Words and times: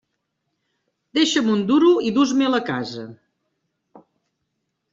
Deixa'm 1.17 1.51
un 1.57 1.61
duro 1.73 1.91
i 2.09 2.15
dus-me'l 2.17 2.59
a 2.61 2.63
casa. 2.73 3.07